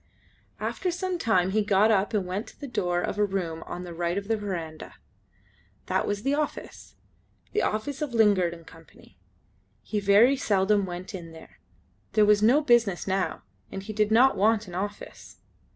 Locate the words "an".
14.67-14.73